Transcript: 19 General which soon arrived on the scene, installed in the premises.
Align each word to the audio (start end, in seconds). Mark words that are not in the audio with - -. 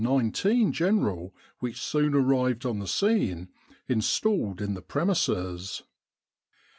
19 0.03 0.71
General 0.71 1.31
which 1.59 1.79
soon 1.79 2.15
arrived 2.15 2.65
on 2.65 2.79
the 2.79 2.87
scene, 2.87 3.49
installed 3.87 4.59
in 4.59 4.73
the 4.73 4.81
premises. 4.81 5.83